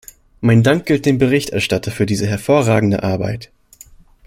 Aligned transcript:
Mein 0.39 0.63
Dank 0.63 0.87
gilt 0.87 1.05
dem 1.05 1.19
Berichterstatter 1.19 1.91
für 1.91 2.07
diese 2.07 2.25
hervorragende 2.25 3.03
Arbeit. 3.03 3.51